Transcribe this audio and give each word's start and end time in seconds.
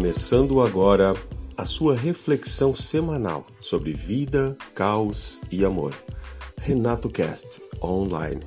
Começando 0.00 0.62
agora 0.62 1.12
a 1.58 1.66
sua 1.66 1.94
reflexão 1.94 2.74
semanal 2.74 3.46
sobre 3.60 3.92
vida, 3.92 4.56
caos 4.74 5.42
e 5.50 5.62
amor. 5.62 5.94
Renato 6.56 7.10
Cast 7.10 7.62
Online. 7.82 8.40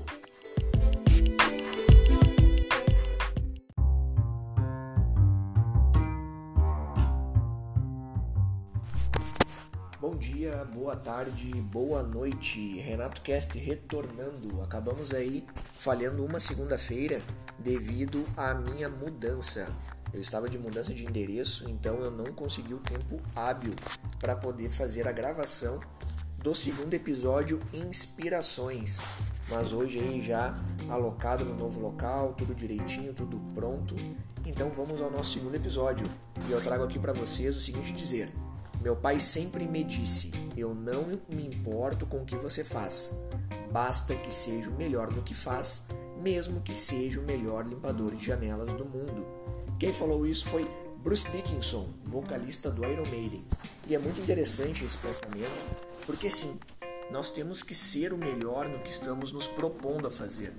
Bom 10.01 10.15
dia, 10.15 10.65
boa 10.73 10.95
tarde, 10.95 11.53
boa 11.71 12.01
noite. 12.01 12.79
Renato 12.79 13.21
Cast 13.21 13.55
retornando. 13.59 14.59
Acabamos 14.63 15.13
aí 15.13 15.45
falhando 15.71 16.25
uma 16.25 16.39
segunda-feira 16.39 17.21
devido 17.59 18.25
à 18.35 18.55
minha 18.55 18.89
mudança. 18.89 19.71
Eu 20.13 20.21
estava 20.21 20.47
de 20.47 20.59
mudança 20.59 20.93
de 20.93 21.03
endereço, 21.03 21.67
então 21.67 21.95
eu 21.95 22.11
não 22.11 22.25
consegui 22.33 22.73
o 22.73 22.79
tempo 22.79 23.19
hábil 23.35 23.73
para 24.19 24.35
poder 24.35 24.69
fazer 24.69 25.07
a 25.07 25.11
gravação 25.11 25.79
do 26.37 26.53
segundo 26.53 26.93
episódio 26.93 27.59
Inspirações. 27.73 28.99
Mas 29.49 29.73
hoje 29.73 29.99
aí 29.99 30.21
já 30.21 30.53
alocado 30.87 31.43
no 31.43 31.55
novo 31.55 31.79
local, 31.79 32.33
tudo 32.33 32.53
direitinho, 32.53 33.13
tudo 33.13 33.39
pronto. 33.55 33.95
Então 34.45 34.69
vamos 34.69 35.01
ao 35.01 35.09
nosso 35.09 35.31
segundo 35.31 35.55
episódio. 35.55 36.05
E 36.47 36.51
eu 36.51 36.61
trago 36.61 36.83
aqui 36.83 36.99
para 36.99 37.13
vocês 37.13 37.55
o 37.55 37.61
seguinte 37.61 37.93
dizer: 37.93 38.31
meu 38.83 38.97
pai 38.97 39.17
sempre 39.17 39.65
me 39.65 39.81
disse: 39.81 40.29
Eu 40.57 40.75
não 40.75 41.05
me 41.29 41.47
importo 41.47 42.05
com 42.05 42.21
o 42.21 42.25
que 42.25 42.35
você 42.35 42.65
faz. 42.65 43.13
Basta 43.71 44.13
que 44.13 44.29
seja 44.29 44.69
o 44.69 44.73
melhor 44.73 45.09
no 45.09 45.23
que 45.23 45.33
faz, 45.33 45.83
mesmo 46.23 46.61
que 46.61 46.73
seja 46.73 47.19
o 47.19 47.23
melhor 47.23 47.67
limpador 47.67 48.15
de 48.15 48.25
janelas 48.25 48.73
do 48.73 48.85
mundo. 48.85 49.27
Quem 49.77 49.91
falou 49.91 50.25
isso 50.25 50.47
foi 50.47 50.65
Bruce 51.03 51.29
Dickinson, 51.29 51.89
vocalista 52.05 52.71
do 52.71 52.85
Iron 52.85 53.05
Maiden. 53.09 53.43
E 53.85 53.93
é 53.93 53.99
muito 53.99 54.21
interessante 54.21 54.85
esse 54.85 54.97
pensamento, 54.97 55.51
porque 56.05 56.29
sim, 56.29 56.57
nós 57.11 57.29
temos 57.29 57.61
que 57.61 57.75
ser 57.75 58.13
o 58.13 58.17
melhor 58.17 58.69
no 58.69 58.79
que 58.79 58.89
estamos 58.89 59.33
nos 59.33 59.47
propondo 59.47 60.07
a 60.07 60.11
fazer, 60.11 60.53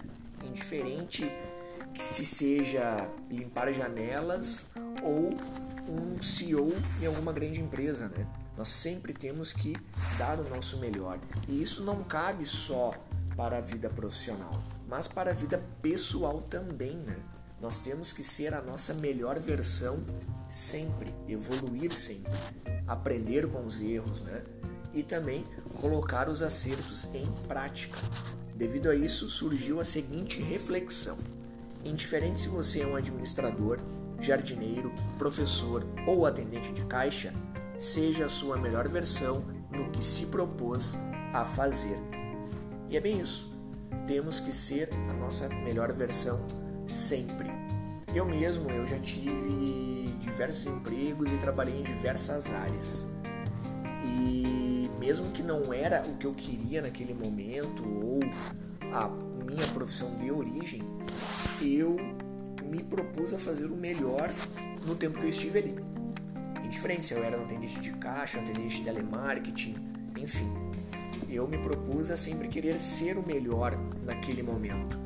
indiferente 0.44 1.24
que 1.94 2.02
se 2.02 2.26
seja 2.26 3.10
limpar 3.30 3.72
janelas 3.72 4.66
ou 5.02 5.30
um 5.88 6.22
CEO 6.22 6.74
em 7.00 7.06
alguma 7.06 7.32
grande 7.32 7.60
empresa, 7.60 8.08
né? 8.08 8.26
Nós 8.54 8.68
sempre 8.68 9.14
temos 9.14 9.52
que 9.54 9.74
dar 10.18 10.38
o 10.38 10.48
nosso 10.48 10.76
melhor. 10.76 11.18
E 11.48 11.62
isso 11.62 11.82
não 11.82 12.04
cabe 12.04 12.44
só 12.44 12.92
para 13.34 13.58
a 13.58 13.60
vida 13.60 13.88
profissional, 13.88 14.62
mas 14.88 15.08
para 15.08 15.30
a 15.30 15.34
vida 15.34 15.62
pessoal 15.80 16.42
também, 16.42 16.96
né? 16.96 17.16
Nós 17.60 17.78
temos 17.78 18.12
que 18.12 18.22
ser 18.22 18.52
a 18.52 18.60
nossa 18.60 18.92
melhor 18.92 19.38
versão 19.38 20.04
sempre, 20.50 21.14
evoluir 21.26 21.92
sempre, 21.92 22.32
aprender 22.86 23.48
com 23.48 23.64
os 23.64 23.80
erros, 23.80 24.22
né? 24.22 24.42
E 24.92 25.02
também 25.02 25.46
colocar 25.80 26.28
os 26.28 26.42
acertos 26.42 27.08
em 27.14 27.26
prática. 27.48 27.98
Devido 28.54 28.88
a 28.90 28.94
isso, 28.94 29.28
surgiu 29.30 29.80
a 29.80 29.84
seguinte 29.84 30.40
reflexão: 30.40 31.18
indiferente 31.84 32.40
se 32.40 32.48
você 32.48 32.80
é 32.80 32.86
um 32.86 32.96
administrador, 32.96 33.78
jardineiro, 34.20 34.92
professor 35.18 35.86
ou 36.06 36.26
atendente 36.26 36.72
de 36.72 36.84
caixa, 36.84 37.32
seja 37.76 38.26
a 38.26 38.28
sua 38.28 38.56
melhor 38.56 38.88
versão 38.88 39.44
no 39.70 39.90
que 39.90 40.02
se 40.04 40.26
propôs 40.26 40.96
a 41.32 41.44
fazer. 41.44 41.96
E 42.88 42.96
é 42.96 43.00
bem 43.00 43.20
isso. 43.20 43.53
Temos 44.06 44.40
que 44.40 44.52
ser 44.52 44.90
a 45.10 45.12
nossa 45.14 45.48
melhor 45.48 45.92
versão 45.92 46.46
sempre. 46.86 47.48
Eu 48.14 48.24
mesmo, 48.24 48.70
eu 48.70 48.86
já 48.86 48.98
tive 48.98 50.14
diversos 50.20 50.66
empregos 50.66 51.32
e 51.32 51.36
trabalhei 51.38 51.80
em 51.80 51.82
diversas 51.82 52.50
áreas. 52.50 53.06
E 54.04 54.90
mesmo 54.98 55.30
que 55.30 55.42
não 55.42 55.72
era 55.72 56.02
o 56.06 56.16
que 56.16 56.26
eu 56.26 56.34
queria 56.34 56.82
naquele 56.82 57.14
momento 57.14 57.82
ou 57.82 58.20
a 58.92 59.08
minha 59.44 59.66
profissão 59.68 60.14
de 60.16 60.30
origem, 60.30 60.82
eu 61.60 61.96
me 62.62 62.82
propus 62.82 63.32
a 63.32 63.38
fazer 63.38 63.66
o 63.66 63.76
melhor 63.76 64.30
no 64.86 64.94
tempo 64.94 65.18
que 65.18 65.24
eu 65.24 65.30
estive 65.30 65.58
ali. 65.58 65.76
Indiferente 66.64 67.06
se 67.06 67.14
eu 67.14 67.22
era 67.22 67.38
um 67.38 67.44
atendente 67.44 67.80
de 67.80 67.92
caixa, 67.92 68.38
um 68.38 68.42
atendente 68.42 68.78
de 68.78 68.84
telemarketing, 68.84 69.76
enfim. 70.16 70.63
Eu 71.34 71.48
me 71.48 71.58
propus 71.58 72.12
a 72.12 72.16
sempre 72.16 72.46
querer 72.46 72.78
ser 72.78 73.18
o 73.18 73.26
melhor 73.26 73.76
naquele 74.04 74.40
momento. 74.40 74.96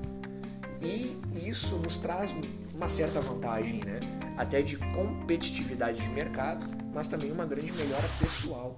E 0.78 1.18
isso 1.32 1.76
nos 1.76 1.96
traz 1.96 2.34
uma 2.74 2.86
certa 2.86 3.18
vantagem, 3.18 3.82
né? 3.82 3.98
Até 4.36 4.60
de 4.60 4.76
competitividade 4.76 6.02
de 6.02 6.10
mercado, 6.10 6.66
mas 6.92 7.06
também 7.06 7.32
uma 7.32 7.46
grande 7.46 7.72
melhora 7.72 8.06
pessoal. 8.18 8.76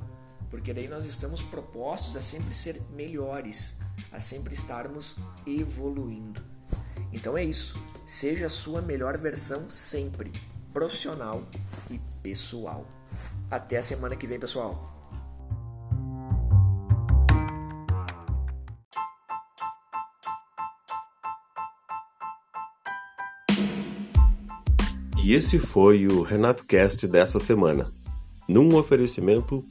Porque 0.48 0.72
daí 0.72 0.86
nós 0.86 1.06
estamos 1.06 1.42
propostos 1.42 2.16
a 2.16 2.20
sempre 2.20 2.54
ser 2.54 2.80
melhores, 2.92 3.74
a 4.12 4.20
sempre 4.20 4.54
estarmos 4.54 5.16
evoluindo. 5.44 6.40
Então 7.12 7.36
é 7.36 7.42
isso. 7.42 7.74
Seja 8.06 8.46
a 8.46 8.50
sua 8.50 8.80
melhor 8.80 9.18
versão 9.18 9.68
sempre, 9.68 10.32
profissional 10.72 11.42
e 11.90 12.00
pessoal. 12.22 12.86
Até 13.50 13.78
a 13.78 13.82
semana 13.82 14.14
que 14.14 14.28
vem, 14.28 14.38
pessoal. 14.38 14.99
E 25.22 25.34
esse 25.34 25.58
foi 25.58 26.06
o 26.06 26.22
Renato 26.22 26.64
Cast 26.64 27.06
dessa 27.06 27.38
semana, 27.38 27.90
num 28.48 28.74
oferecimento 28.74 29.62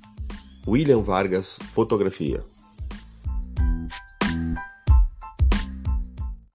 William 0.67 1.01
Vargas 1.01 1.57
Fotografia. 1.73 2.45